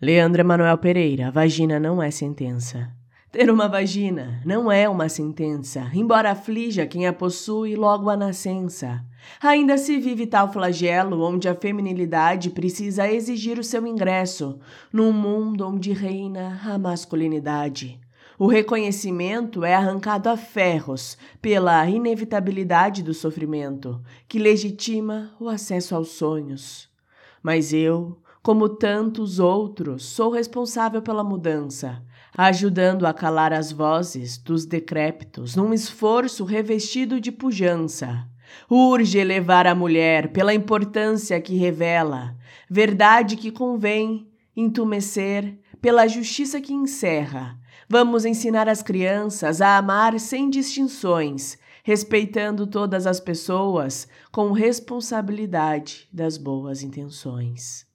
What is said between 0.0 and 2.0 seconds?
Leandro Emanuel Pereira, vagina não